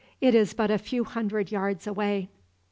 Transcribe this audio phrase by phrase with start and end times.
[0.19, 2.31] It is but a few hundred yards away."